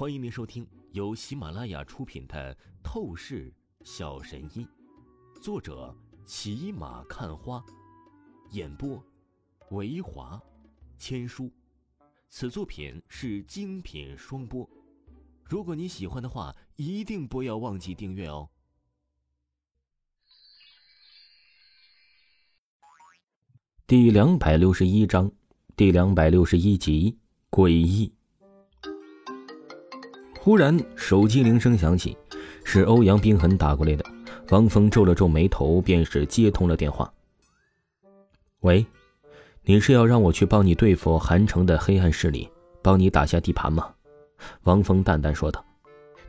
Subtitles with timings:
[0.00, 3.52] 欢迎您收听由喜马拉雅出品的《透视
[3.84, 4.66] 小神医》，
[5.42, 7.62] 作者骑马看花，
[8.52, 9.04] 演播
[9.72, 10.40] 维华
[10.96, 11.52] 千书。
[12.30, 14.66] 此作品是精品双播。
[15.44, 18.48] 如果你喜欢的话，一定不要忘记订阅哦。
[23.86, 25.30] 第两百六十一章，
[25.76, 27.18] 第两百六十一集，
[27.50, 28.14] 诡异。
[30.42, 32.16] 忽然，手机铃声响起，
[32.64, 34.02] 是欧阳冰痕打过来的。
[34.48, 37.12] 王峰皱了皱眉头，便是接通了电话。
[38.60, 38.86] 喂，
[39.64, 42.48] 你是要让我去帮你对付韩城的黑暗势力，
[42.80, 43.86] 帮你打下地盘吗？
[44.62, 45.62] 王峰淡淡说道。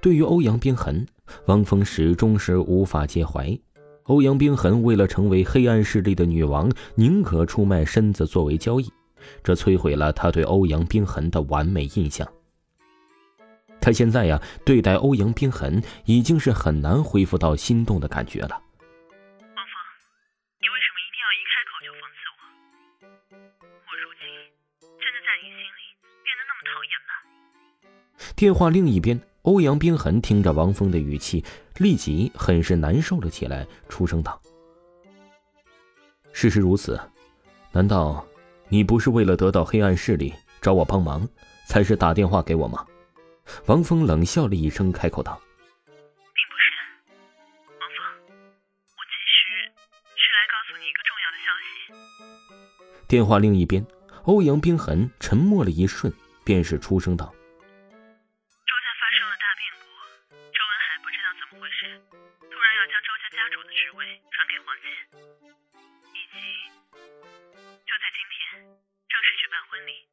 [0.00, 1.06] 对于欧阳冰痕，
[1.46, 3.56] 王峰始终是无法介怀。
[4.04, 8.90] 欧阳冰痕为了成为黑暗势力的女王，宁可出卖身子作为交易，
[9.40, 12.26] 这摧毁了他对欧阳冰痕的完美印象。
[13.80, 18.50] 他现在呀，对待欧阳冰痕已经是很难恢复到心动的感觉了。
[18.50, 19.74] 王峰，
[20.60, 22.40] 你为什么一定要一开口就讽刺我？
[23.86, 24.22] 我如今
[25.00, 25.80] 真的在你心里
[26.22, 27.10] 变得那么讨厌吗？
[28.36, 31.42] 电话另一边，欧阳冰痕听着王峰的语气，
[31.78, 34.40] 立即很是难受了起来，出声道
[36.32, 37.00] ：“事实如此，
[37.72, 38.24] 难道
[38.68, 41.26] 你不是为了得到黑暗势力找我帮忙，
[41.66, 42.86] 才是打电话给我吗？”
[43.66, 45.40] 王峰冷笑了一声，开口道
[46.34, 46.66] ：“并不是，
[47.78, 47.98] 王峰，
[48.96, 49.72] 我其实
[50.16, 51.68] 是来告诉你一个重要的消息。”
[53.06, 53.84] 电话另一边，
[54.24, 56.12] 欧阳冰痕沉默了一瞬，
[56.44, 57.26] 便是出声道
[58.66, 59.86] ：“周家发生了大变故，
[60.50, 62.00] 周文海不知道怎么回事，
[62.38, 64.86] 突然要将周家家主的职位传给黄姐，
[66.14, 66.34] 以及
[67.86, 68.62] 就在今天
[69.10, 70.06] 正式举办婚礼，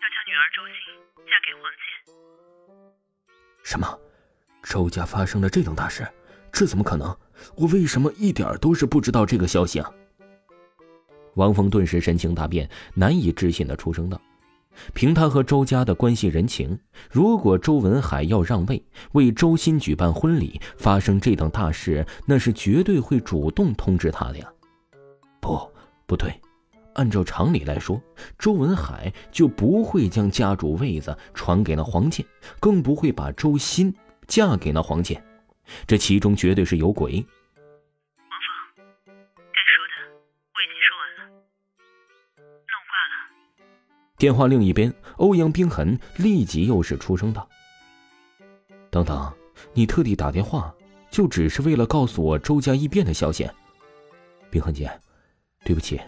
[0.00, 0.76] 要将女儿周欣
[1.28, 1.84] 嫁给黄姐。”
[3.64, 3.98] 什么？
[4.62, 6.06] 周家发生了这等大事？
[6.52, 7.14] 这怎么可能？
[7.56, 9.90] 我为什么一点都是不知道这个消息啊？
[11.34, 14.20] 王峰顿时神情大变，难以置信的出声道
[14.94, 16.78] ：“凭他和周家的关系人情，
[17.10, 18.80] 如果周文海要让位，
[19.12, 24.52] 为周鑫举办婚礼，发生这等大事，那是绝对会主动通知他的呀。
[25.40, 25.58] 不，
[26.06, 26.32] 不对，
[26.94, 28.00] 按照常理来说，
[28.38, 32.24] 周文海就不会将家主位子传给那黄健。”
[32.60, 33.94] 更不会把周欣
[34.26, 35.22] 嫁给那黄健，
[35.86, 37.12] 这其中绝对是有鬼。
[37.12, 38.40] 王
[38.76, 38.84] 峰，
[39.52, 39.94] 该说的
[40.54, 41.20] 我已经说完了，
[42.38, 43.14] 那我挂了。
[44.16, 47.48] 电话另一边，欧阳冰痕立即又是出声道
[48.90, 49.32] ：“等等，
[49.72, 50.74] 你特地打电话，
[51.10, 53.48] 就只是为了告诉我周家异变的消息？
[54.50, 54.90] 冰痕姐，
[55.64, 56.00] 对不起，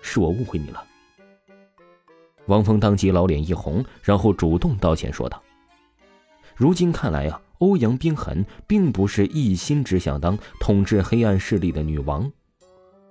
[0.00, 0.84] 是我误会你了。”
[2.46, 5.42] 王峰当即老脸一红，然后主动道歉说道。
[6.56, 12.30] 如今看来呀，欧阳冰痕并不是一心只想当统治黑暗势力的女王，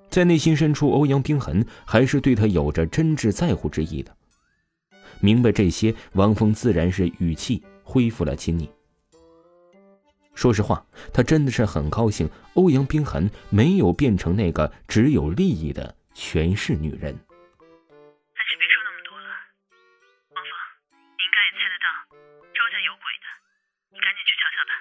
[0.09, 4.15] 在内心深处，欧阳冰痕还是对他有着真挚在乎之意的。
[5.19, 8.69] 明白这些，王峰自然是语气恢复了亲昵。
[10.33, 17.15] 说实话，他真的是很高兴，欧阳冰痕没有变成那个只有利益的权势女人。
[18.35, 19.31] 还是别说那么多了。
[20.35, 20.51] 王峰，
[21.15, 21.87] 你应该也猜得到，
[22.51, 23.27] 周家有鬼的，
[23.87, 24.71] 你赶紧去瞧瞧吧。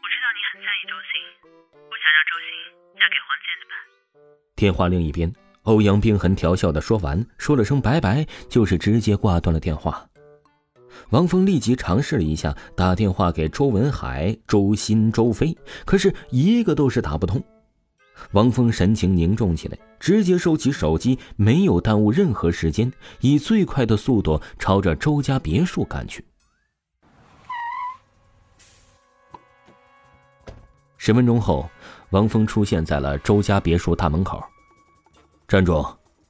[0.00, 1.20] 我知道你很在意周心，
[1.76, 2.48] 不想让周心
[2.96, 3.72] 嫁给黄健的吧
[4.56, 5.30] 电话另一边，
[5.64, 10.08] 欧阳冰痕调笑的说完，说了声拜拜，就是直接挂断了电话。
[11.10, 17.44] 王峰立即尝试了一下打电话给周文海、周鑫、周飞，可是一个都是打不通。
[18.32, 26.24] 王峰神情凝重起来，直接收起手机，没有耽误任何时间，以最快的速度朝着周家别墅赶去。
[30.96, 31.68] 十分钟后。
[32.10, 34.42] 王峰出现在了周家别墅大门口，
[35.46, 35.86] 站住！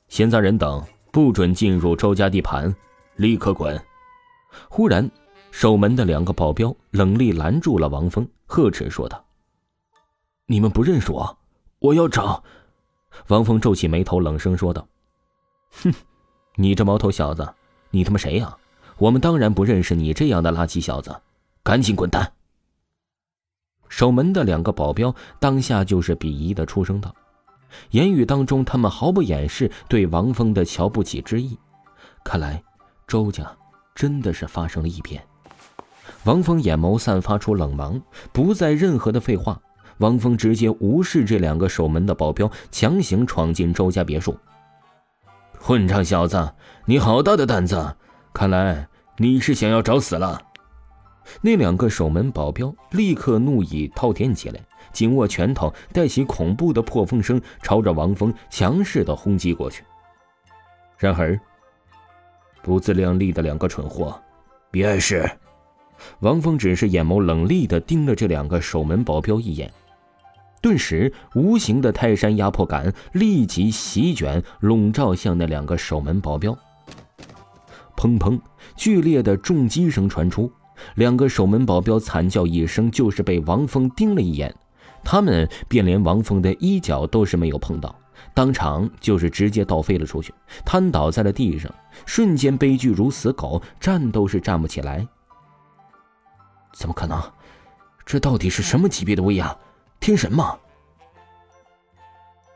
[0.08, 2.76] 闲杂人等不准进入周家地盘，
[3.16, 3.82] 立刻滚！
[4.68, 5.10] 忽然，
[5.50, 9.24] 守门的两个保镖冷厉拦住了王峰，呵斥说道
[10.44, 11.38] ：“你们不认识我，
[11.80, 12.42] 我要找！”
[13.28, 14.86] 王峰皱起眉头，冷声说道
[15.82, 15.92] ：“哼，
[16.54, 17.54] 你这毛头小子，
[17.90, 18.56] 你他妈谁呀？
[18.98, 21.20] 我们当然不认识你这样的垃圾小子，
[21.62, 22.32] 赶紧滚蛋！”
[23.88, 27.12] 守门的两个保镖当下就是鄙夷的出声道，
[27.90, 31.58] 言语当中他们毫不掩饰对王峰的瞧不起之意。
[32.22, 32.62] 看来
[33.08, 33.50] 周家
[33.94, 35.20] 真的是发生了异变。
[36.24, 38.00] 王峰眼眸散发出冷芒，
[38.32, 39.60] 不再任何的废话，
[40.00, 44.36] 王峰直接无视这两个守门的保镖，强行闯进周家别墅。
[45.58, 46.52] 混账小子，
[46.86, 47.94] 你好大的胆子！
[48.32, 48.88] 看来
[49.18, 50.40] 你是想要找死了！
[51.42, 54.60] 那两个守门保镖立刻怒意滔天起来，
[54.90, 59.84] 紧握拳头，带起恐怖的破风声，朝着王峰强势的轰击过去。
[60.96, 61.38] 然而，
[62.62, 64.18] 不自量力的两个蠢货，
[64.70, 65.30] 别碍事！
[66.20, 69.70] 王峰只是眼眸冷厉的盯了这两个守门保镖一眼，
[70.60, 76.56] 顿时无形的泰山压迫感立即席卷笼罩向那两个守门保镖。
[77.96, 78.40] 砰砰！
[78.76, 80.50] 剧烈的重击声传出，
[80.94, 84.54] 两个守门保镖惨叫一声，就是被王峰盯了一眼，
[85.04, 87.94] 他们便连王峰的衣角都是没有碰到，
[88.32, 90.32] 当场就是直接倒飞了出去，
[90.64, 91.70] 瘫倒在了地上，
[92.06, 95.06] 瞬间悲剧如死狗，站都是站不起来。
[96.72, 97.22] 怎么可能？
[98.06, 99.54] 这到底是什么级别的威压？
[100.00, 100.58] 天神吗？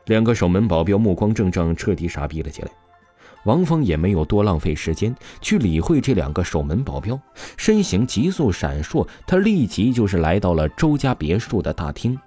[0.05, 2.71] 两个守门保镖目光怔怔，彻底傻逼了起来。
[3.43, 7.19] 王峰也没有多浪费时间去理会这两个守门保镖，
[7.55, 12.19] 身形急速闪烁，他立即就是来到了周家别墅的大厅。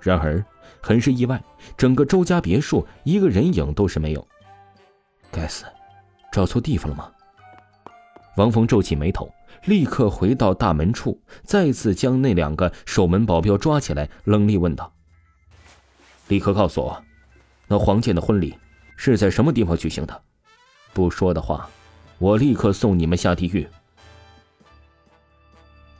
[0.00, 0.44] 然而，
[0.80, 1.42] 很是意外，
[1.76, 4.24] 整个周家别墅一个人影都是没有。
[5.32, 5.64] 该死，
[6.30, 7.10] 找错地方了吗？
[8.36, 9.28] 王峰皱起眉头，
[9.64, 14.92] 立刻回到大门处，再次将那两个守门保镖抓起来，冷厉问道
[16.28, 17.02] ：“立刻告诉我，
[17.68, 18.54] 那黄健的婚礼。”
[18.96, 20.22] 是在什么地方举行的？
[20.92, 21.68] 不说的话，
[22.18, 23.66] 我立刻送你们下地狱！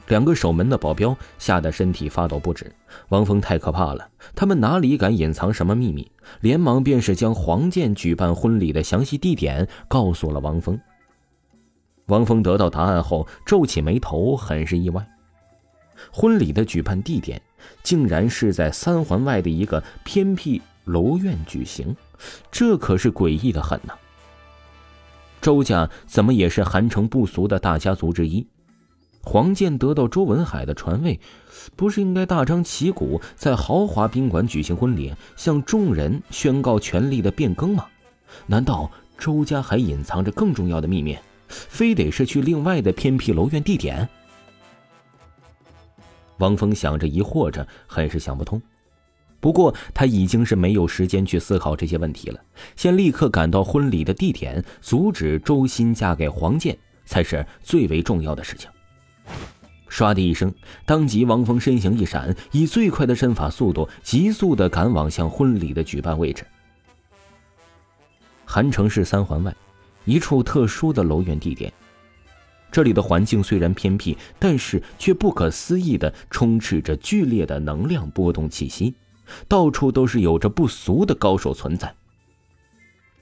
[0.06, 2.72] 两个守门的保镖吓得身体发抖不止。
[3.08, 6.08] 王峰太可怕了，他们哪里敢隐藏什么秘密？
[6.40, 10.78] 连忙便是将黄健举办婚礼的详细地点告诉了王峰。
[12.06, 15.06] 王峰得到答案后，皱起眉头，很是意外。
[16.12, 17.40] 婚礼的举办地点，
[17.82, 21.96] 竟然是在三环外的一个偏僻楼院举行。
[22.50, 23.94] 这可是诡异的很呐！
[25.40, 28.46] 周家怎么也是韩城不俗的大家族之一，
[29.22, 31.18] 黄健得到周文海的传位，
[31.76, 37.86] 不是应该大张旗鼓在豪华宾馆举行婚礼，向众人宣告权力的变更吗？
[38.46, 41.16] 难道周家还隐藏着更重要的秘密，
[41.68, 44.08] 非得是去另外的偏僻楼院地点？
[46.38, 48.60] 王峰想着，疑惑着，很是想不通。
[49.40, 52.40] 不过他已经是没有时间去思考这些问题了，
[52.76, 58.70] 先立刻赶到婚礼的地点，阻止周鑫嫁给黄健，才是最为重要的事情。
[59.90, 60.52] 唰的一声，
[60.84, 66.44] 当即王峰身形一闪，以最快的身法速度，急速的赶往向婚礼的举办位置。
[68.44, 69.54] 韩城市三环外，
[70.04, 71.72] 一处特殊的楼院地点。
[72.70, 78.94] 这里的环境虽然偏僻，但是却不可思议的充斥着剧烈的能量波动气息。
[79.48, 81.94] 到处都是有着不俗的高手存在，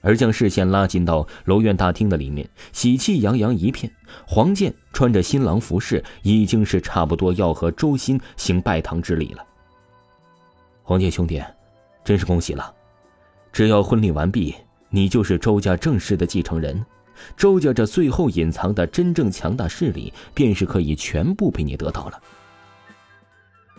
[0.01, 3.89] 而将视线拉近到楼院大厅的里面，喜气洋洋一片。
[4.27, 9.45] 黄健穿着新郎服饰，已经是差不多要和周鑫行拜堂之礼了。
[10.81, 11.41] 黄健兄弟，
[12.03, 12.73] 真是恭喜了！
[13.53, 14.53] 只要婚礼完毕，
[14.95, 16.85] 你就是周家正式的继承人，
[17.35, 22.21] 周家这最后隐藏的真正强大势力，便是可以全部被你得到了。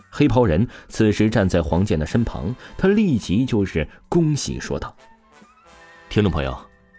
[0.09, 4.93] 黑袍人此时站在黄健的身旁，他立即就是恭喜说道
[6.09, 6.53] ：“听众朋友，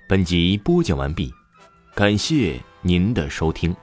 [0.09, 1.31] 本集播讲完毕，
[1.95, 3.77] 感谢您的收听。”